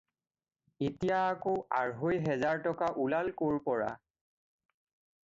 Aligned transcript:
এতিয়া 0.87 1.19
আকৌ 1.33 1.57
আঢ়ৈ 1.81 2.17
হেজাৰ 2.27 2.63
টকা 2.69 2.89
ওলাল 3.05 3.31
ক'ৰ 3.43 3.63
পৰা? 3.69 3.91